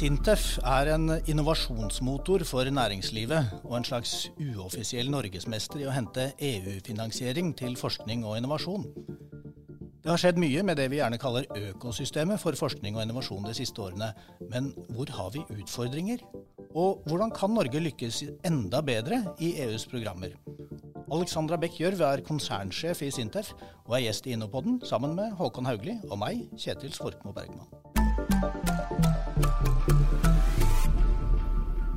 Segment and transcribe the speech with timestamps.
[0.00, 7.52] Sintef er en innovasjonsmotor for næringslivet og en slags uoffisiell norgesmester i å hente EU-finansiering
[7.58, 8.86] til forskning og innovasjon.
[10.00, 13.52] Det har skjedd mye med det vi gjerne kaller økosystemet for forskning og innovasjon de
[13.52, 14.06] siste årene.
[14.48, 16.22] Men hvor har vi utfordringer?
[16.72, 20.32] Og hvordan kan Norge lykkes enda bedre i EUs programmer?
[21.12, 23.52] Alexandra Bech Gjørv er konsernsjef i Sintef
[23.84, 27.68] og er gjest i Innopodden sammen med Håkon Haugli og meg, Kjetil Svorkmo Bergman.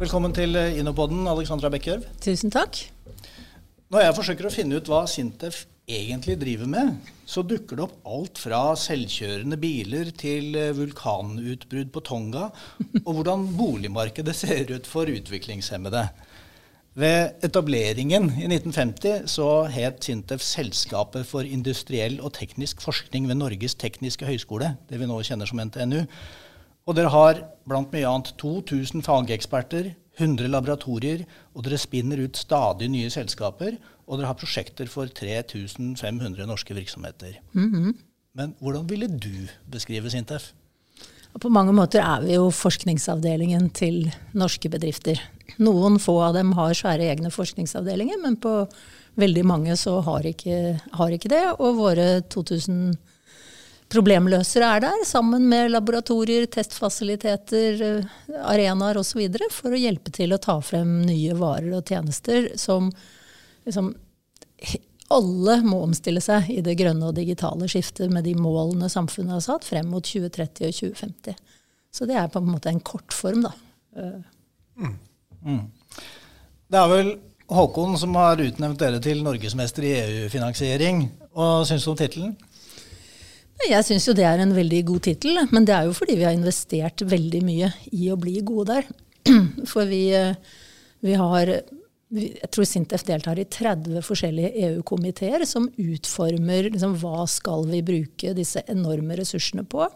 [0.03, 2.09] Velkommen til Innopodden, Alexandra Bekkjørv.
[2.19, 2.83] Tusen takk.
[3.93, 6.93] Når jeg forsøker å finne ut hva Sintef egentlig driver med,
[7.25, 12.49] så dukker det opp alt fra selvkjørende biler til vulkanutbrudd på Tonga,
[13.03, 16.07] og hvordan boligmarkedet ser ut for utviklingshemmede.
[16.93, 23.73] Ved etableringen i 1950 så het Sintef Selskapet for industriell og teknisk forskning ved Norges
[23.81, 26.03] tekniske høgskole, det vi nå kjenner som NTNU.
[26.85, 31.23] Og dere har blant mye annet 2000 fageksperter, 100 laboratorier,
[31.57, 33.79] og dere spinner ut stadig nye selskaper.
[34.07, 37.39] Og dere har prosjekter for 3500 norske virksomheter.
[37.53, 37.93] Mm -hmm.
[38.33, 40.53] Men hvordan ville du beskrive Sintef?
[41.41, 45.21] På mange måter er vi jo forskningsavdelingen til norske bedrifter.
[45.57, 48.67] Noen få av dem har svære egne forskningsavdelinger, men på
[49.15, 51.43] veldig mange så har ikke, har ikke det.
[51.59, 52.93] Og våre 2000
[53.93, 59.21] problemløsere er der, sammen med laboratorier, testfasiliteter, eh, arenaer osv.
[59.51, 62.91] for å hjelpe til å ta frem nye varer og tjenester som
[63.67, 63.93] liksom,
[65.13, 69.43] alle må omstille seg i det grønne og digitale skiftet med de målene samfunnet har
[69.45, 71.35] satt frem mot 2030 og 2050.
[71.93, 73.53] Så det er på en måte en kortform, da.
[74.79, 74.95] Mm.
[75.43, 75.61] Mm.
[76.71, 77.11] Det er vel
[77.53, 81.03] Håkon som har utnevnt dere til norgesmester i EU-finansiering.
[81.35, 82.33] Hva syns du om tittelen?
[83.63, 86.25] Jeg syns jo det er en veldig god tittel, men det er jo fordi vi
[86.25, 88.89] har investert veldig mye i å bli gode der.
[89.71, 90.33] For vi, eh,
[91.05, 91.51] vi har
[92.13, 98.35] jeg tror Sintef deltar i 30 forskjellige EU-komiteer som utformer liksom, hva skal vi bruke
[98.37, 99.87] disse enorme ressursene på.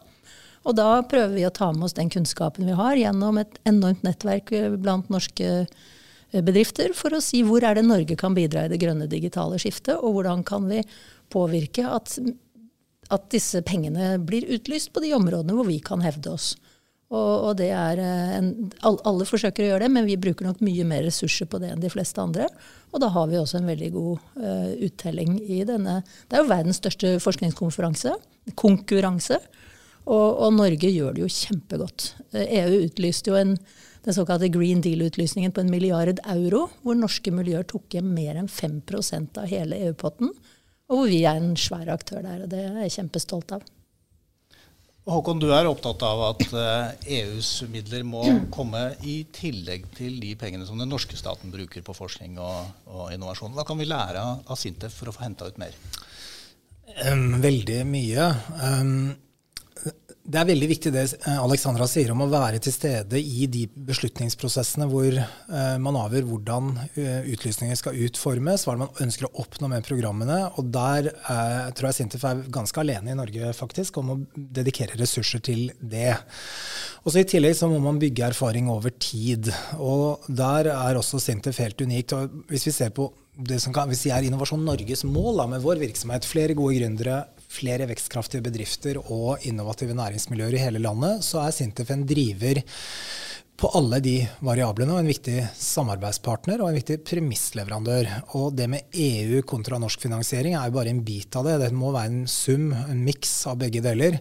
[0.67, 4.03] Og da prøver vi å ta med oss den kunnskapen vi har gjennom et enormt
[4.03, 4.51] nettverk
[4.81, 8.81] blant norske eh, bedrifter for å si hvor er det Norge kan bidra i det
[8.81, 10.83] grønne digitale skiftet, og hvordan kan vi
[11.31, 12.17] påvirke at
[13.13, 16.55] at disse pengene blir utlyst på de områdene hvor vi kan hevde oss.
[17.07, 18.49] Og, og det er eh, en,
[18.83, 21.83] Alle forsøker å gjøre det, men vi bruker nok mye mer ressurser på det enn
[21.83, 22.49] de fleste andre.
[22.91, 26.51] Og da har vi også en veldig god uh, uttelling i denne Det er jo
[26.51, 28.15] verdens største forskningskonferanse.
[28.59, 29.39] Konkurranse.
[30.07, 32.09] Og, og Norge gjør det jo kjempegodt.
[32.31, 33.55] EU eh, e utlyste jo en,
[34.07, 38.47] den såkalte Green Deal-utlysningen på en milliard euro, hvor norske miljøer tok hjem mer enn
[38.51, 38.81] 5
[39.35, 40.31] av hele EU-potten.
[40.87, 43.67] Og hvor vi er en svær aktør der, og det er jeg kjempestolt av.
[45.07, 50.17] Håkon, du er opptatt av at EUs eh, e midler må komme i tillegg til
[50.19, 53.53] de pengene som den norske staten bruker på forskning og, og innovasjon.
[53.55, 55.77] Hva kan vi lære av Sintef for å få henta ut mer?
[57.07, 58.27] Um, veldig mye.
[58.59, 58.91] Um,
[60.27, 63.61] det er veldig viktig det eh, Alexandra sier om å være til stede i de
[63.87, 69.69] beslutningsprosessene hvor uh, man avgjør hvordan uh, utlysninger skal utformes, hva man ønsker å oppnå
[69.71, 70.39] med programmene.
[70.59, 71.09] Og der
[71.77, 76.17] tror jeg Sintef er ganske alene i Norge faktisk om å dedikere ressurser til det.
[77.05, 79.47] Og så I tillegg så må man bygge erfaring over tid.
[79.79, 82.15] Og der er også Sintef helt unikt.
[82.17, 83.07] Og hvis vi ser på
[83.37, 86.81] det som kan, hvis vi er Innovasjon Norges mål da, med vår virksomhet, flere gode
[86.81, 92.61] gründere, flere vekstkraftige bedrifter og innovative næringsmiljøer i hele landet, så er Sintef en driver
[93.57, 98.09] på alle de variablene, og en viktig samarbeidspartner og en viktig premissleverandør.
[98.37, 101.55] Og det med EU kontra norsk finansiering er jo bare en bit av det.
[101.63, 104.19] Det må være en sum, en miks av begge deler.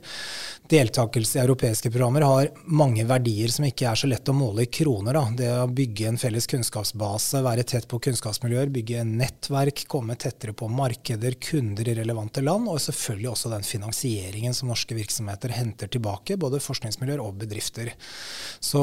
[0.67, 4.71] Deltakelse i europeiske programmer har mange verdier som ikke er så lett å måle i
[4.73, 5.15] kroner.
[5.15, 5.25] Da.
[5.39, 10.71] Det å bygge en felles kunnskapsbase, være tett på kunnskapsmiljøer, bygge nettverk, komme tettere på
[10.73, 16.41] markeder, kunder i relevante land, og selvfølgelig også den finansieringen som norske virksomheter henter tilbake,
[16.41, 17.93] både forskningsmiljøer og bedrifter.
[18.65, 18.83] Så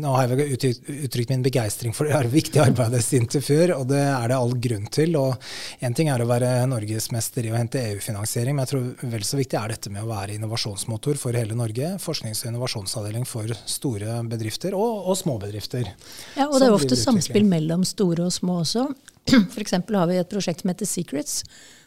[0.00, 4.32] nå har jeg uttrykt min begeistring for det viktige arbeidet Sintef gjør, og det er
[4.32, 5.16] det all grunn til.
[5.20, 5.36] Og
[5.84, 9.40] Én ting er å være norgesmester i å hente EU-finansiering, men jeg tror vel så
[9.40, 11.94] viktig er dette med å være innovasjonsmotor for hele Norge.
[12.02, 15.90] Forsknings- og innovasjonsavdeling for store bedrifter og, og småbedrifter.
[16.38, 18.88] Ja, og det er ofte samspill mellom store og små også.
[19.32, 19.76] F.eks.
[19.78, 21.42] har vi et prosjekt som heter Secrets,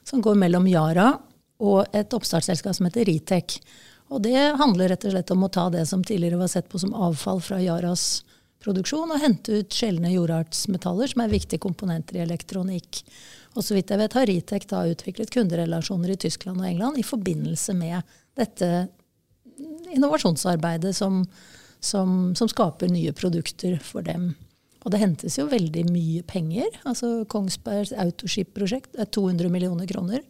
[0.08, 1.16] som går mellom Yara
[1.64, 3.60] og et oppstartsselskap som heter Ritech.
[4.14, 6.80] Og det handler rett og slett om å ta det som tidligere var sett på
[6.82, 8.24] som avfall fra Yaras
[8.66, 13.02] produksjon, og hente ut sjeldne jordartsmetaller, som er viktige komponenter i elektronikk.
[13.56, 17.06] Og så vidt jeg vet har Ritek da utviklet kunderelasjoner i Tyskland og England i
[17.06, 18.88] forbindelse med dette
[19.96, 21.22] innovasjonsarbeidet som,
[21.80, 24.34] som, som skaper nye produkter for dem.
[24.86, 26.68] Og det hentes jo veldig mye penger.
[26.86, 30.22] Altså Kongsbergs Autoskip-prosjekt er 200 millioner kroner.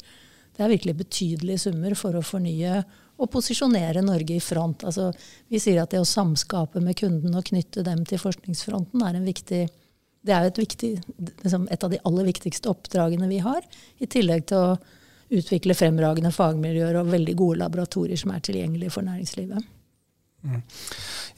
[0.55, 2.83] Det er virkelig betydelige summer for å fornye
[3.15, 4.83] og posisjonere Norge i front.
[4.87, 5.11] Altså,
[5.51, 9.65] vi sier at det å samskape med kunden og knytte dem til forskningsfronten er viktig
[10.25, 10.89] er et, viktig,
[11.43, 13.61] liksom et av de aller viktigste oppdragene vi har.
[14.01, 14.77] I tillegg til å
[15.35, 19.67] utvikle fremragende fagmiljøer og veldig gode laboratorier som er tilgjengelige for næringslivet.
[20.45, 20.61] Mm.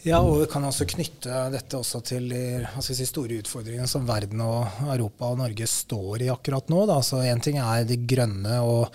[0.05, 2.41] Ja, og vi kan også knytte dette også til de
[2.85, 6.83] si, store utfordringene som verden og Europa og Norge står i akkurat nå.
[7.25, 8.93] Én ting er det grønne og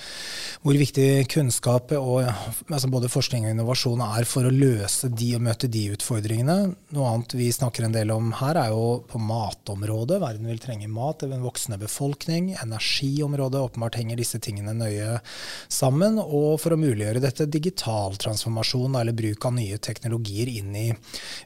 [0.62, 5.42] hvor viktig kunnskap og altså både forskning og innovasjon er for å løse de og
[5.48, 6.56] møte de utfordringene.
[6.94, 10.22] Noe annet vi snakker en del om her, er jo på matområdet.
[10.22, 11.26] Verden vil trenge mat.
[11.26, 12.54] Er en voksende befolkning.
[12.62, 15.18] Energiområdet åpenbart henger disse tingene nøye
[15.66, 16.22] sammen.
[16.22, 20.91] Og for å muliggjøre dette digital transformasjon eller bruk av nye teknologier inn i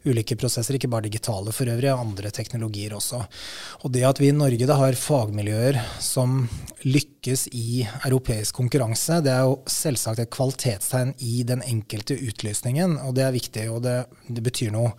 [0.06, 3.22] ulike prosesser, ikke bare digitale for øvrig, andre teknologier også.
[3.84, 6.44] Og det at vi i Norge da har fagmiljøer som
[6.86, 13.16] lykkes i europeisk konkurranse, det er jo selvsagt et kvalitetstegn i den enkelte utlysningen, og
[13.18, 13.96] det er viktig, og det,
[14.28, 14.92] det betyr noe.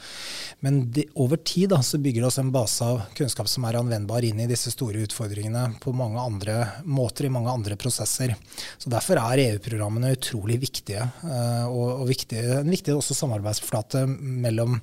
[0.66, 3.80] Men det, over tid da, så bygger det oss en base av kunnskap som er
[3.80, 8.36] anvendbar inn i disse store utfordringene på mange andre måter, i mange andre prosesser.
[8.78, 14.04] Så Derfor er EU-programmene utrolig viktige, eh, og, og viktige, en viktig samarbeidsflate
[14.38, 14.78] mellom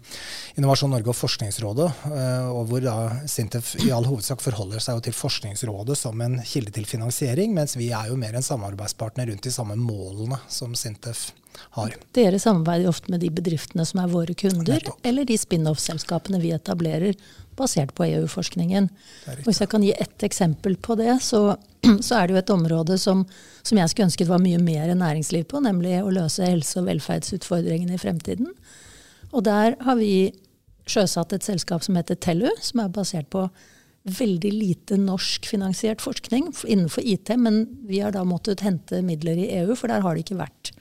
[0.59, 2.97] Innovasjon Norge og Forskningsrådet, eh, og hvor da
[3.31, 7.93] Sintef i all hovedsak forholder seg til Forskningsrådet som en kilde til finansiering, mens vi
[7.95, 11.31] er jo mer en samarbeidspartner rundt de samme målene som Sintef
[11.77, 11.95] har.
[12.15, 17.15] Dere samarbeider ofte med de bedriftene som er våre kunder, eller de spin-off-selskapene vi etablerer
[17.57, 18.89] basert på EU-forskningen.
[19.47, 21.57] Hvis jeg kan gi ett eksempel på det, så,
[22.07, 23.25] så, er det jo et område som,
[23.63, 27.95] som jeg skulle ønsket var mye mer næringsliv på, nemlig å løse helse- og velferdsutfordringene
[27.95, 28.51] i fremtiden.
[29.35, 30.33] Og der har vi
[30.89, 33.49] sjøsatt et selskap som heter Tellu, som er basert på
[34.05, 39.73] veldig lite norskfinansiert forskning innenfor IT, men vi har da måttet hente midler i EU,
[39.79, 40.75] for der har det ikke vært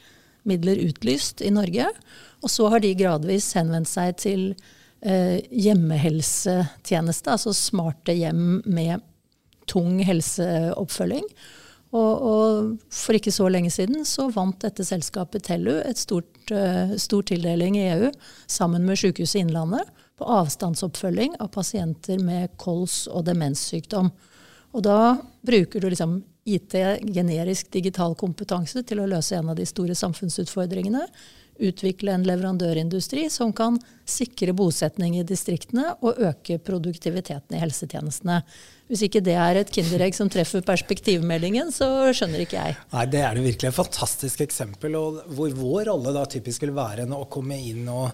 [0.48, 1.88] midler utlyst i Norge.
[2.44, 4.46] Og så har de gradvis henvendt seg til
[5.00, 9.08] eh, hjemmehelsetjeneste, altså smarte hjem med
[9.72, 11.24] tung helseoppfølging.
[11.94, 16.96] Og, og, for ikke så lenge siden så vant dette selskapet Tellu et stort, uh,
[16.98, 18.10] stor tildeling i EU
[18.50, 24.10] sammen med Sykehuset Innlandet på avstandsoppfølging av pasienter med kols- og demenssykdom.
[24.74, 26.76] Og da bruker du liksom IT,
[27.14, 31.06] generisk digital kompetanse, til å løse en av de store samfunnsutfordringene.
[31.64, 33.78] Utvikle en leverandørindustri som kan
[34.10, 38.40] sikre bosetning i distriktene og øke produktiviteten i helsetjenestene.
[38.90, 42.80] Hvis ikke det er et kinderegg som treffer perspektivmeldingen, så skjønner ikke jeg.
[42.92, 46.74] Nei, Det er det virkelig et fantastisk eksempel, og hvor vår rolle da typisk vil
[46.76, 48.12] være å komme inn og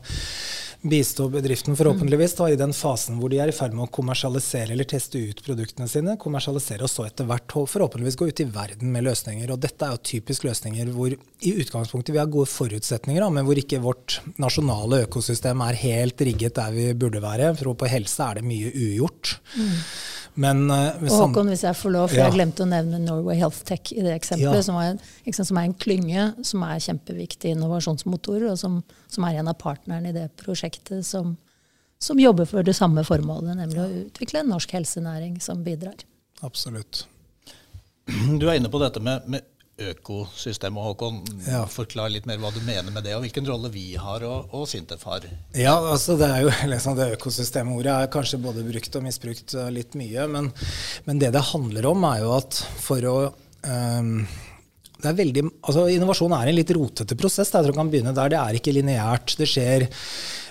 [0.81, 4.71] bistå bedriften forhåpentligvis da, i den fasen hvor de er i ferd med å kommersialisere
[4.71, 6.15] eller teste ut produktene sine.
[6.21, 9.51] Kommersialisere og så etter hvert forhåpentligvis gå ut i verden med løsninger.
[9.51, 13.47] Og dette er jo typisk løsninger hvor i utgangspunktet vi har gode forutsetninger, da, men
[13.47, 17.51] hvor ikke vårt nasjonale økosystem er helt rigget der vi burde være.
[17.59, 19.35] For på helse er det mye ugjort.
[19.59, 19.75] Mm.
[20.39, 22.27] Men, uh, Håkon, hvis jeg får lov, for ja.
[22.27, 24.65] jeg glemte å nevne Norway Health Tech i det eksempelet, ja.
[24.65, 28.79] som, er, liksom, som, er, en klynge som er kjempeviktig innovasjonsmotor, og som,
[29.11, 31.35] som, er en av partnerne i det prosjektet som,
[31.99, 35.97] som jobber for det samme formålet, nemlig å utvikle en norsk helsenæring som bidrar.
[36.45, 37.03] Absolutt.
[38.39, 39.45] Du er inne på dette med, med
[39.89, 41.21] økosystemet, Håkon.
[41.47, 41.63] Ja.
[41.69, 44.67] Forklar litt mer hva du mener med det, og hvilken rolle vi har og, og
[44.69, 45.25] Sintef har.
[45.57, 49.71] Ja, altså det er jo liksom det økosystemet-ordet er kanskje både brukt og misbrukt eh,
[49.73, 50.27] litt mye.
[50.31, 50.51] Men,
[51.07, 54.13] men det det handler om, er jo at for å um,
[54.99, 57.53] det er veldig, altså Innovasjon er en litt rotete prosess.
[57.53, 58.33] Jeg tror kan begynne der.
[58.33, 59.37] Det er ikke lineært.
[59.39, 59.87] Det skjer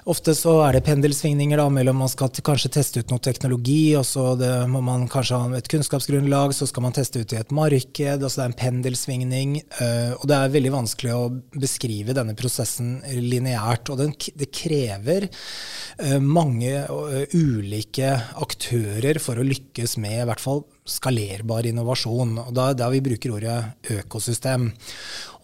[0.08, 4.06] Ofte så er det pendelsvingninger da, mellom man skal kanskje teste ut noe teknologi, og
[4.08, 7.52] så det, må man kanskje ha et kunnskapsgrunnlag, så skal man teste ut i et
[7.52, 8.22] marked.
[8.22, 9.58] altså Det er en pendelsvingning.
[9.76, 13.92] Uh, og det er veldig vanskelig å beskrive denne prosessen lineært.
[13.92, 20.44] Og den, det krever uh, mange uh, ulike aktører for å lykkes med i hvert
[20.44, 22.36] fall skalerbar innovasjon.
[22.46, 23.58] og Da, Der vi bruker ordet
[23.98, 24.70] økosystem.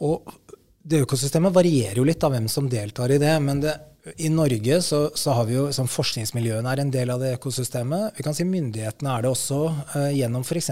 [0.00, 0.34] Og
[0.84, 3.74] det økosystemet varierer jo litt av hvem som deltar i det, men det
[4.20, 8.18] I Norge så, så, har vi jo som forskningsmiljøene er en del av det økosystemet.
[8.18, 9.60] Vi kan si Myndighetene er det også
[9.96, 10.68] eh, gjennom f.eks.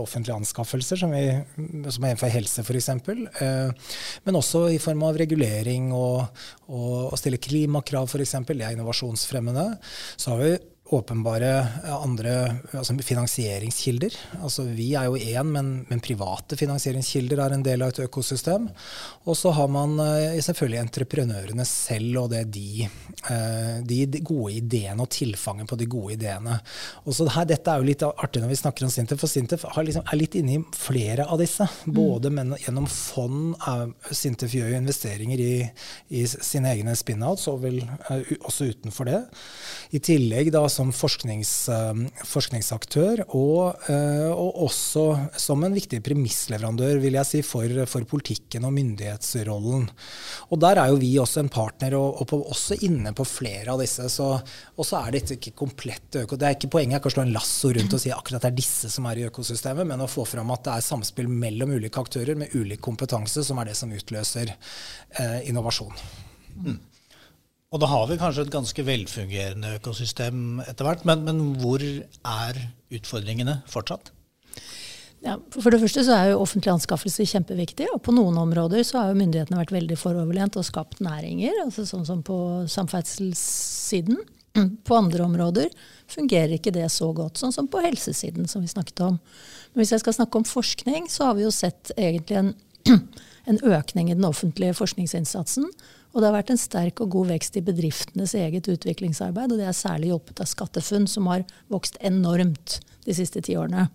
[0.00, 1.22] offentlige anskaffelser, som, vi,
[1.86, 2.90] som er innenfor helse f.eks.
[3.06, 3.94] Eh,
[4.26, 8.34] men også i form av regulering og, og, og stille klimakrav f.eks.
[8.50, 9.68] Det er innovasjonsfremmende.
[10.18, 10.52] Så har vi
[10.92, 11.50] åpenbare
[11.92, 12.32] andre
[12.72, 14.16] altså finansieringskilder.
[14.42, 18.68] Altså vi er jo én, men, men, private finansieringskilder er en del av et økosystem.
[19.24, 22.86] Og så har man eh, selvfølgelig entreprenørene selv og det de,
[23.30, 26.58] eh, de gode ideene og tilfanget på de gode ideene.
[27.06, 29.66] Og så her, Dette er jo litt artig når vi snakker om Sintef, for Sintef
[29.78, 31.66] liksom, er litt inne i flere av disse.
[31.86, 31.94] Mm.
[31.96, 32.56] Både mm.
[32.66, 33.56] gjennom fond.
[34.10, 35.54] Sintef gjør jo investeringer i,
[36.12, 39.22] i sine egne spin-outs, og vel eh, også utenfor det.
[39.96, 41.52] I tillegg da som forsknings,
[42.26, 45.04] forskningsaktør, og, og, også
[45.40, 49.88] som en viktig premissleverandør vil jeg si, for, for politikken og myndighetsrollen.
[50.50, 53.74] Og Der er jo vi også en partner, og, og på, også inne på flere
[53.74, 54.08] av disse.
[54.22, 56.38] Og så er dette ikke komplett øko.
[56.38, 58.52] Det er ikke poenget er ikke å slå en lasso rundt og si akkurat det
[58.52, 61.74] er disse som er i økosystemet, men å få fram at det er samspill mellom
[61.76, 65.94] ulike aktører med ulik kompetanse som er det som utløser eh, innovasjon.
[66.62, 66.80] Mm.
[67.72, 72.58] Og da har vi kanskje et ganske velfungerende økosystem etter hvert, men, men hvor er
[72.92, 74.12] utfordringene fortsatt?
[75.22, 77.86] Ja, for det første så er jo offentlige anskaffelser kjempeviktig.
[77.94, 81.62] Og på noen områder så har jo myndighetene vært veldig foroverlent og skapt næringer.
[81.62, 82.36] altså Sånn som på
[82.70, 84.20] samferdselssiden.
[84.84, 85.70] På andre områder
[86.12, 89.14] fungerer ikke det så godt, sånn som på helsesiden, som vi snakket om.
[89.72, 92.50] Men hvis jeg skal snakke om forskning, så har vi jo sett egentlig en,
[93.48, 95.70] en økning i den offentlige forskningsinnsatsen.
[96.12, 99.52] Og det har vært en sterk og god vekst i bedriftenes eget utviklingsarbeid.
[99.52, 103.88] Og det er særlig hjulpet av SkatteFUNN, som har vokst enormt de siste ti årene.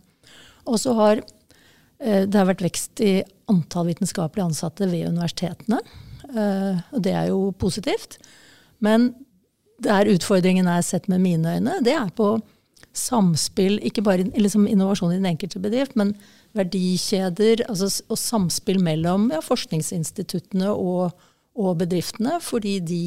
[0.67, 3.21] Og så har eh, det har vært vekst i
[3.51, 5.79] antall vitenskapelig ansatte ved universitetene.
[6.33, 8.17] Eh, og det er jo positivt.
[8.83, 9.12] Men
[9.83, 12.39] der utfordringen er sett med mine øyne, det er på
[12.97, 16.15] samspill, ikke bare liksom innovasjon i den enkelte bedrift, men
[16.57, 21.13] verdikjeder altså, og samspill mellom ja, forskningsinstituttene og,
[21.57, 22.37] og bedriftene.
[22.43, 23.03] Fordi de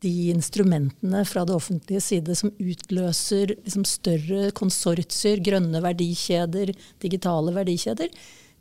[0.00, 6.72] de instrumentene fra det offentlige side som utløser liksom større konsortier, grønne verdikjeder,
[7.02, 8.08] digitale verdikjeder,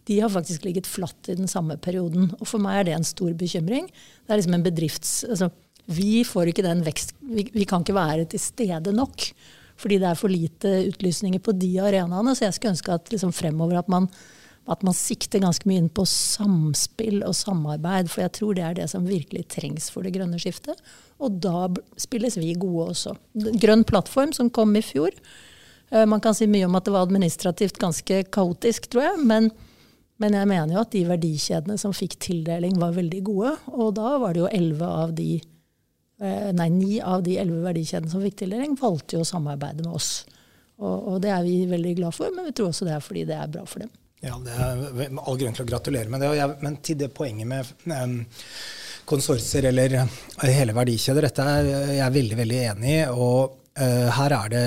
[0.09, 2.31] de har faktisk ligget flatt i den samme perioden.
[2.39, 3.87] Og for meg er det en stor bekymring.
[4.25, 5.11] Det er liksom en bedrifts...
[5.29, 5.51] Altså,
[5.89, 7.13] vi får ikke den vekst...
[7.21, 9.29] Vi, vi, kan ikke være til stede nok.
[9.79, 12.33] Fordi det er for lite utlysninger på de arenaene.
[12.35, 14.09] Så jeg skulle ønske at liksom fremover at man
[14.69, 18.09] at man sikter ganske mye inn på samspill og samarbeid.
[18.11, 20.81] For jeg tror det er det som virkelig trengs for det grønne skiftet.
[21.17, 21.67] Og da
[21.99, 23.15] spilles vi gode også.
[23.61, 25.15] Grønn plattform, som kom i fjor.
[25.89, 29.23] Eh, man kan si mye om at det var administrativt ganske kaotisk, tror jeg.
[29.31, 29.49] Men,
[30.21, 33.55] men jeg mener jo at de verdikjedene som fikk tildeling, var veldig gode.
[33.73, 38.11] Og da var det jo elleve av de eh, Nei, ni av de elleve verdikjedene
[38.11, 40.27] som fikk tildeling, valgte jo å samarbeide med oss.
[40.79, 43.25] Og, og, det er vi veldig glad for, men vi tror også det er fordi
[43.27, 43.91] det er bra for dem.
[44.19, 44.81] Ja, det er
[45.23, 46.33] all grunn til å gratulere med det.
[46.35, 48.17] Jeg, men til det poenget med um,
[49.07, 50.17] konsortier eller eh,
[50.51, 51.29] hele verdikjeder.
[51.29, 51.69] Dette er
[52.01, 52.99] jeg veldig, veldig enig i.
[53.13, 54.65] Og uh, her er det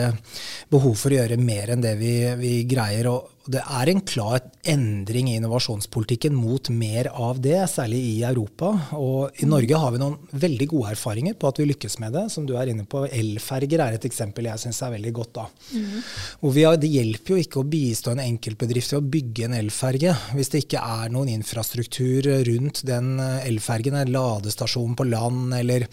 [0.72, 3.10] behov for å gjøre mer enn det vi, vi greier.
[3.12, 4.38] Og det er en klar
[4.70, 8.70] endring i innovasjonspolitikken mot mer av det, særlig i Europa.
[8.94, 12.28] Og i Norge har vi noen veldig gode erfaringer på at vi lykkes med det.
[12.30, 15.32] Som du er inne på, elferger er et eksempel jeg syns er veldig godt.
[15.40, 15.46] da.
[15.74, 15.96] Mm.
[16.62, 20.52] Har, det hjelper jo ikke å bistå en enkeltbedrift til å bygge en elferge hvis
[20.52, 25.88] det ikke er noen infrastruktur rundt den elfergen, en ladestasjon på land eller,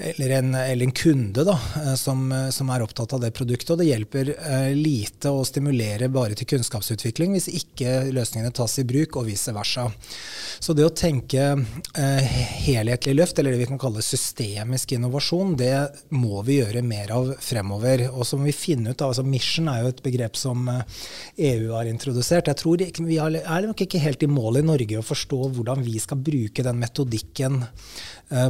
[0.00, 1.58] eller, en, eller en, kunde da,
[2.00, 2.24] som,
[2.54, 3.74] som, er opptatt av det produktet.
[3.74, 4.32] Og det hjelper
[4.72, 9.52] lite å stimulere bare til kunnskap kunnskapsutvikling hvis ikke løsningene tas i bruk, og vice
[9.54, 9.90] versa.
[10.60, 11.56] Så det å tenke
[11.96, 15.74] eh, helhetlig løft, eller det vi kan kalle systemisk innovasjon, det
[16.10, 18.08] må vi gjøre mer av fremover.
[18.12, 20.80] Og så må vi finne ut, av altså Mission er jo et begrep som EU
[21.36, 22.48] eh, e har introdusert.
[22.48, 25.98] Jeg tror Vi er nok ikke helt i mål i Norge å forstå hvordan vi
[26.02, 27.62] skal bruke den metodikken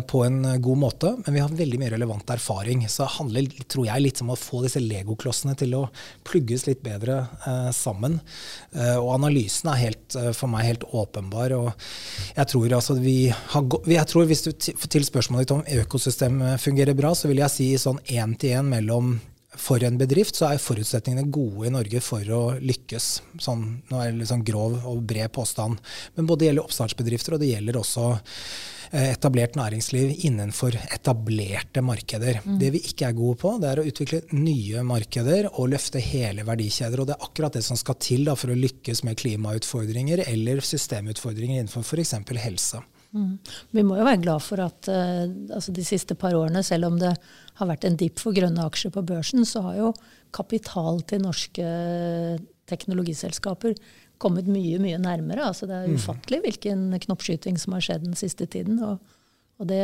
[0.09, 2.87] på en eh, god måte, men vi har veldig mye relevant erfaring.
[2.89, 5.83] Så det handler tror jeg, litt om å få disse legoklossene til å
[6.27, 8.19] plugges litt bedre eh, sammen.
[8.73, 11.53] Eh, og analysen er helt, eh, for meg helt åpenbar.
[11.53, 11.73] og
[12.37, 16.97] jeg tror, altså, vi har, jeg tror Hvis du til spørsmålet ditt om økosystemet fungerer
[16.97, 19.19] bra, så vil jeg si sånn én-til-én mellom
[19.61, 23.11] for en bedrift så er forutsetningene gode i Norge for å lykkes.
[23.43, 25.83] Sånn, nå er det litt sånn grov og bred påstand.
[26.15, 28.09] Men både det gjelder oppstartsbedrifter og det gjelder også
[28.91, 32.41] Eh, etablert næringsliv innenfor etablerte markeder.
[32.45, 32.59] Mm.
[32.61, 36.47] Det vi ikke er gode på, det er å utvikle nye markeder og løfte hele
[36.47, 37.03] verdikjeder.
[37.03, 40.63] Og det er akkurat det som skal til da, for å lykkes med klimautfordringer eller
[40.63, 42.15] systemutfordringer innenfor f.eks.
[42.45, 42.83] helse.
[43.17, 43.33] Mm.
[43.73, 45.25] Vi må jo være glad for at uh,
[45.57, 47.15] altså de siste par årene, selv om det
[47.57, 49.93] har vært en dipp for grønne aksjer på børsen, så har jo
[50.37, 51.67] kapital til norske
[52.69, 53.77] teknologiselskaper
[54.23, 55.45] kommet mye, mye nærmere.
[55.49, 56.01] Altså det er mm.
[56.01, 58.81] ufattelig hvilken knoppskyting som har skjedd den siste tiden.
[58.85, 59.15] Og,
[59.61, 59.83] og det,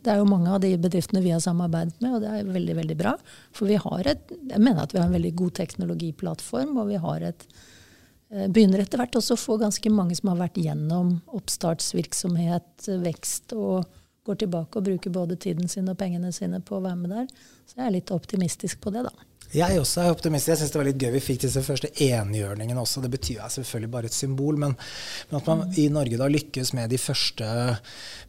[0.00, 2.78] det, er jo mange av de bedriftene vi har samarbeidet med, og det er veldig
[2.80, 3.14] veldig bra.
[3.54, 7.00] For vi har et, jeg mener at vi har en veldig god teknologiplattform, og vi
[7.06, 7.46] har et
[8.34, 13.84] begynner etter hvert også å få ganske mange som har vært gjennom oppstartsvirksomhet, vekst, og
[14.24, 17.28] går tilbake og bruker både tiden sin og pengene sine på å være med der.
[17.68, 19.12] Så jeg er litt optimistisk på det, da.
[19.52, 20.48] Jeg også er optimist.
[20.48, 23.02] Jeg syns det var litt gøy vi fikk disse første enhjørningene også.
[23.04, 24.74] Det betyr jo selvfølgelig bare et symbol, men,
[25.30, 27.46] men, at man i Norge da lykkes med de første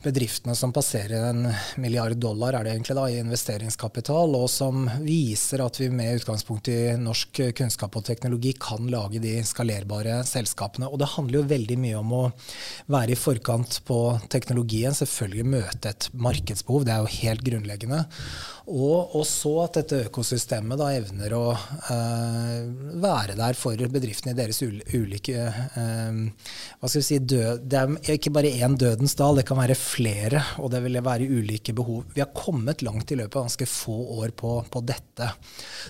[0.03, 1.47] bedriftene som passerer en
[1.81, 6.69] milliard dollar, er det egentlig da, i investeringskapital, og som viser at vi med utgangspunkt
[6.69, 10.91] i norsk kunnskap og teknologi kan lage de skalerbare selskapene.
[10.91, 12.23] Og det handler jo veldig mye om å
[12.93, 18.05] være i forkant på teknologien, selvfølgelig møte et markedsbehov, det er jo helt grunnleggende.
[18.65, 22.65] Og, og så at dette økosystemet da evner å uh,
[23.01, 26.19] være der for bedriftene i deres ulike uh,
[26.79, 29.77] hva skal vi si, død, Det er ikke bare én dødens dal, det kan være
[29.79, 32.05] flere, og det vil være ulike behov.
[32.15, 35.29] Vi har kommet langt i løpet av ganske få år på, på dette.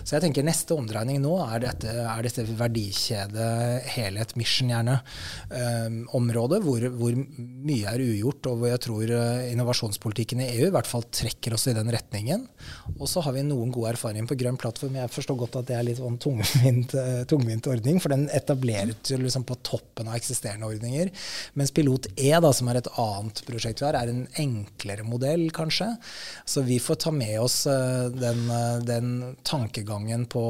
[0.02, 3.48] Så jeg tenker neste omdreining nå er dette, er dette verdikjede,
[3.96, 4.98] helhet, mission gjerne,
[5.50, 7.16] um, området hvor, hvor,
[7.66, 9.12] mye er ugjort, og hvor jeg tror
[9.50, 12.46] innovasjonspolitikken i EU i hvert fall trekker oss i den retningen.
[12.98, 14.98] Og så har vi noen gode erfaringer på Grønn plattform.
[14.98, 19.12] Jeg forstår godt at det er litt sånn tungvint, eh, tungvint ordning, for den etableres
[19.12, 21.10] liksom på toppen av eksisterende ordninger.
[21.58, 25.48] Mens Pilot E, da, som er et annet prosjekt vi har, er en enklere modell,
[25.54, 25.92] kanskje.
[26.44, 29.14] Så vi får ta med oss uh, den, uh, den,
[29.46, 30.44] tankegangen på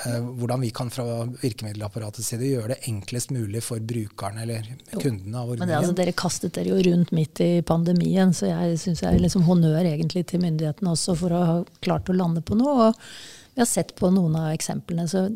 [0.00, 1.04] hvordan vi kan fra
[1.42, 5.66] virkemiddelapparatets side gjøre det enklest mulig for brukerne eller kundene av ordningen.
[5.66, 9.12] Men det, altså, Dere kastet dere jo rundt midt i pandemien, så jeg syns jeg
[9.12, 12.88] er liksom honnør egentlig til myndighetene også for å ha klart å lande på noe.
[12.88, 15.08] Og vi har sett på noen av eksemplene.
[15.08, 15.28] så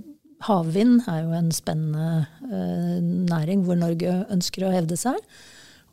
[0.44, 2.99] Havvind er jo en spennende eh,
[3.30, 5.18] næring hvor Norge ønsker å hevde seg.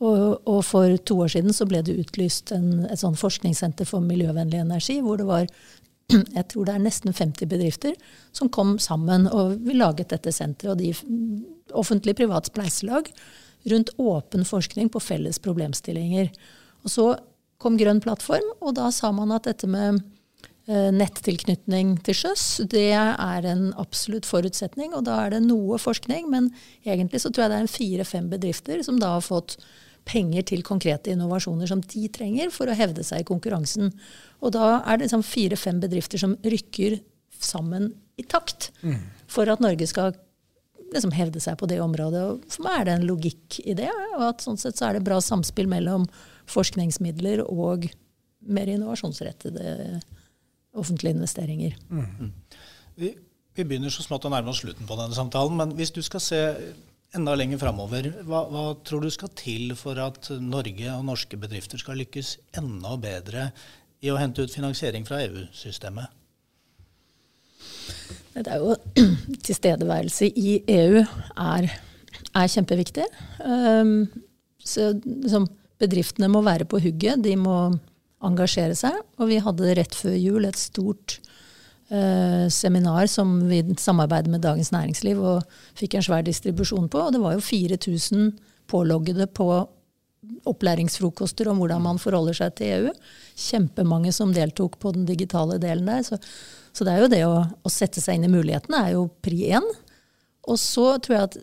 [0.02, 4.02] Og, og, for to år siden så ble det utlyst en, et sånn forskningssenter for
[4.02, 5.46] miljøvennlig energi, hvor det var
[6.38, 7.94] jeg tror det er nesten 50 bedrifter
[8.36, 10.74] som kom sammen og vi laget dette senteret.
[10.74, 13.12] Og de offentlig-privat spleiselag
[13.72, 16.32] rundt åpen forskning på felles problemstillinger.
[16.82, 17.06] Og så
[17.62, 20.02] kom Grønn plattform, og da sa man at dette med
[20.70, 24.94] nettilknytning til sjøs, det er en absolutt forutsetning.
[24.94, 26.52] Og da er det noe forskning, men
[26.86, 29.58] egentlig så tror jeg det er fire-fem bedrifter som da har fått
[30.08, 33.92] penger til konkrete innovasjoner som de trenger for å hevde seg i konkurransen.
[34.42, 37.00] Og da er det liksom fire-fem bedrifter som rykker
[37.42, 39.00] sammen i takt mm.
[39.32, 40.14] for at Norge skal
[40.92, 42.22] liksom hevde seg på det området.
[42.22, 43.92] Og for meg er det en logikk i det.
[44.18, 46.08] Og at sånn sett så er det bra samspill mellom
[46.52, 47.88] forskningsmidler og
[48.42, 50.02] mer innovasjonsrettede
[50.78, 51.76] offentlige investeringer.
[51.90, 52.32] Mm.
[52.96, 53.12] Vi,
[53.56, 56.24] vi, begynner så smått å nærme oss slutten på denne samtalen, men hvis du skal
[56.24, 56.42] se
[57.18, 61.82] enda lenger framover, hva, hva, tror du skal til for at Norge og norske bedrifter
[61.82, 63.50] skal lykkes enda bedre
[64.02, 66.18] i å hente ut finansiering fra EU-systemet?
[68.32, 68.76] Det er jo
[69.46, 71.68] Tilstedeværelse i EU er,
[72.32, 73.08] er kjempeviktig.
[73.44, 74.06] Um,
[74.64, 75.50] så liksom,
[75.82, 77.20] bedriftene må være på hugget.
[77.26, 77.58] De må
[78.26, 78.98] engasjere seg.
[79.20, 81.18] Og vi hadde rett før jul et stort
[81.90, 87.06] eh, seminar som vi samarbeidet med Dagens Næringsliv og fikk en svær distribusjon på.
[87.08, 88.34] Og det var jo 4000
[88.72, 89.52] påloggede på
[90.46, 92.92] opplæringsfrokoster om hvordan man forholder seg til EU.
[93.38, 96.04] Kjempemange som deltok på den digitale delen der.
[96.06, 96.20] Så,
[96.74, 99.52] så det er jo det å, å, sette seg inn i mulighetene er jo pri
[99.58, 99.72] én.
[100.50, 101.40] Og så tror jeg at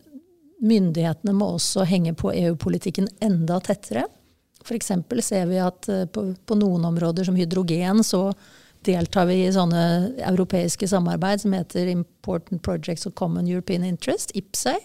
[0.59, 4.09] myndighetene må også henge på EU-politikken enda tettere.
[4.65, 4.93] F.eks.
[5.25, 8.31] ser vi at eh, på, på, noen områder som hydrogen, så
[8.87, 9.85] deltar vi i sånne
[10.29, 14.79] europeiske samarbeid som heter Important Projects of Common European Interest, IPSEI.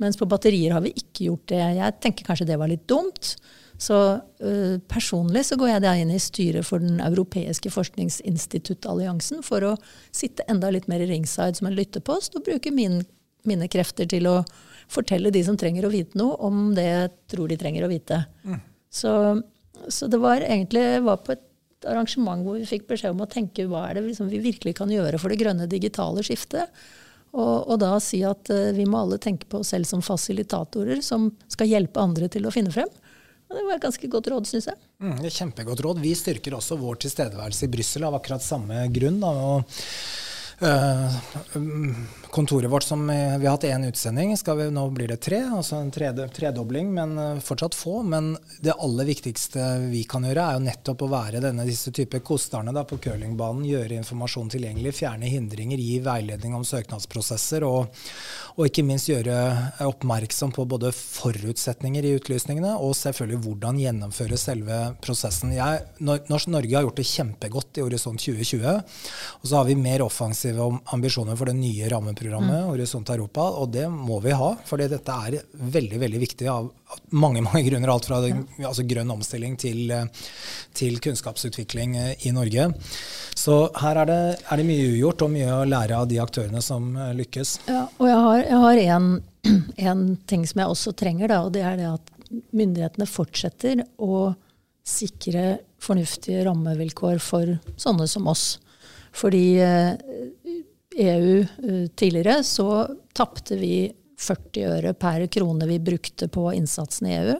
[0.00, 1.60] Mens på batterier har vi ikke gjort det.
[1.76, 3.34] Jeg tenker kanskje det var litt dumt.
[3.80, 9.64] Så uh, personlig så går jeg da inn i styret for Den europeiske forskningsinstituttalliansen for
[9.64, 9.76] å
[10.12, 12.98] sitte enda litt mer i ringside som en lyttepost og bruke min,
[13.48, 14.40] mine krefter til å
[14.90, 18.24] fortelle de som trenger å vite noe, om det jeg tror de trenger å vite.
[18.44, 18.60] Mm.
[18.90, 19.12] Så,
[19.88, 21.46] så, det var egentlig var på et
[21.88, 24.90] arrangement hvor vi fikk beskjed om å tenke hva er det liksom vi virkelig kan
[24.92, 26.72] gjøre for det grønne digitale skiftet.
[27.30, 30.98] Og, og, da si at uh, vi må alle tenke på oss selv som fasilitatorer
[31.06, 32.90] som skal hjelpe andre til å finne frem.
[33.50, 34.78] Og det var et ganske godt råd, syns jeg.
[35.02, 36.02] Mm, det er Kjempegodt råd.
[36.02, 39.22] Vi styrker også vår tilstedeværelse i Brussel av akkurat samme grunn.
[39.22, 39.78] Da, og
[40.60, 41.08] Uh,
[42.30, 45.40] kontoret vårt som vi har hatt én utsending, vi, nå blir det tre.
[45.56, 48.02] Altså en tredobling, men eh, fortsatt få.
[48.02, 52.22] Men det aller viktigste vi kan gjøre, er jo nettopp å være denne, disse typer
[52.24, 53.66] kosterne da, på curlingbanen.
[53.66, 57.66] Gjøre informasjon tilgjengelig, fjerne hindringer, gi veiledning om søknadsprosesser.
[57.66, 57.90] Og,
[58.56, 59.36] og ikke minst gjøre
[59.88, 65.54] oppmerksom på både forutsetninger i utlysningene og selvfølgelig hvordan gjennomføre selve prosessen.
[65.56, 68.80] Jeg, Norge har gjort det kjempegodt i Horisont 2020.
[69.40, 72.68] Og så har vi mer offensive ambisjoner for det nye rammeprogrammet programmet, mm.
[72.68, 74.50] Horisont Europa, og det må vi ha.
[74.68, 76.68] For dette er veldig veldig viktig av
[77.16, 77.92] mange mange grunner.
[77.92, 79.92] Alt fra altså grønn omstilling til,
[80.76, 82.70] til, kunnskapsutvikling eh, i Norge.
[83.38, 86.62] Så her er det, er det, mye ugjort og mye å lære av de aktørene
[86.64, 87.56] som eh, lykkes.
[87.70, 88.84] Ja, og jeg har,
[89.80, 92.14] én ting som jeg også trenger, da, og det er det at
[92.54, 94.30] myndighetene fortsetter å
[94.86, 98.58] sikre fornuftige rammevilkår for sånne som oss.
[99.16, 99.94] Fordi eh,
[101.00, 102.86] EU eh, tidligere, så
[103.16, 107.36] tapte vi 40 øre per krone vi brukte på innsatsen i EU.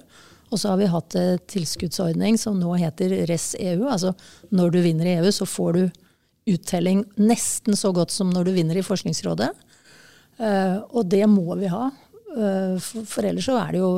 [0.50, 3.84] Og så har vi hatt en tilskuddsordning som nå heter RES-EU.
[3.86, 4.14] Altså
[4.50, 5.82] når du vinner i EU, så får du
[6.50, 9.50] uttelling nesten så godt som når du vinner i Forskningsrådet.
[10.40, 11.90] Uh, og det må vi ha.
[12.30, 13.92] For, for, ellers så er det jo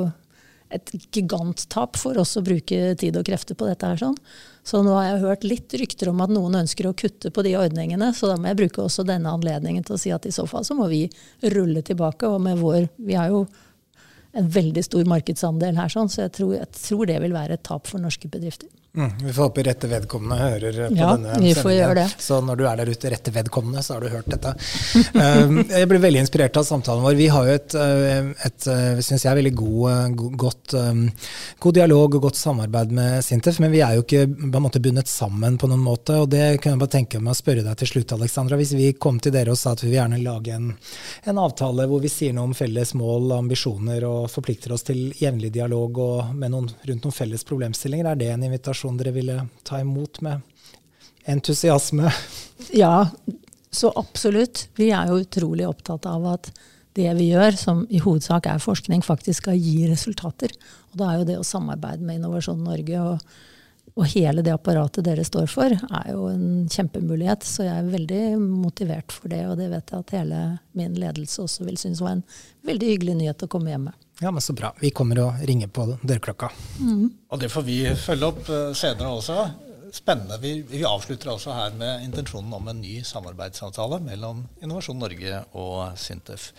[0.73, 4.01] et giganttap for oss å bruke tid og krefter på dette her.
[4.01, 4.17] sånn.
[4.65, 7.57] Så nå har jeg hørt litt rykter om at noen ønsker å kutte på de
[7.59, 10.47] ordningene, så da må jeg bruke også denne anledningen til å si at i så
[10.47, 11.05] fall så må vi
[11.55, 12.31] rulle tilbake.
[12.31, 13.47] Og med vår Vi har jo
[14.33, 17.67] en veldig stor markedsandel her, sånn, så jeg tror, jeg tror det vil være et
[17.67, 18.71] tap for norske bedrifter.
[18.97, 22.03] Mm, vi får håpe rette vedkommende hører på ja, denne vi får gjøre det.
[22.21, 24.51] Så når du er der ute, rette vedkommende, så har du hørt dette.
[25.17, 27.17] um, jeg ble veldig inspirert av samtalen vår.
[27.17, 31.07] Vi har jo et, eh, et eh, synes jeg, veldig god, eh, godt, um,
[31.65, 34.83] god, dialog og godt samarbeid med Sintef, men vi er jo ikke på en måte
[34.85, 36.19] bundet sammen på noen måte.
[36.21, 38.61] og Det kunne jeg bare tenke meg å spørre deg til slutt, Alexandra.
[38.61, 40.69] Hvis vi kom til dere og sa at vi vil gjerne lage en,
[41.33, 45.55] en avtale hvor vi sier noe om felles mål, ambisjoner og forplikter oss til jevnlig
[45.57, 48.82] dialog og med noen, rundt noen felles problemstillinger, er det en invitasjon?
[48.83, 50.41] Invitasjon dere ville ta imot med
[51.27, 52.11] entusiasme?
[52.73, 53.09] Ja,
[53.71, 54.69] så absolutt.
[54.77, 56.53] Vi er jo utrolig opptatt av at
[56.95, 60.53] det vi gjør, som i hovedsak er forskning, faktisk skal gi resultater.
[60.93, 63.19] Og da er jo det å samarbeide med Innovasjon Norge og,
[63.97, 67.43] og hele det apparatet dere står for, er jo en kjempemulighet.
[67.43, 70.43] Så jeg er veldig motivert for det, og det vet jeg at hele
[70.79, 72.27] min ledelse også vil synes var en
[72.69, 74.02] veldig hyggelig nyhet å komme hjem med.
[74.21, 74.75] Ja, men Så bra.
[74.81, 76.51] Vi kommer og ringer på dørklokka.
[76.79, 77.11] Mm.
[77.29, 79.39] Og det får vi følge opp eh, senere også.
[79.93, 80.39] Spennende.
[80.41, 85.99] Vi, vi, avslutter også her med intensjonen om en ny samarbeidsavtale mellom Innovasjon Norge og
[86.01, 86.53] Sintef.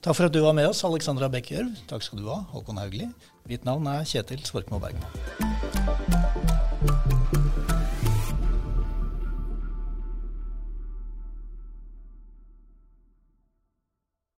[0.00, 1.74] Takk for at du var med oss, Alexandra Bekkjørv.
[1.90, 3.10] Takk skal du ha, Håkon Haugli.
[3.50, 6.66] Mitt navn er Kjetil Svorkmo Bergman.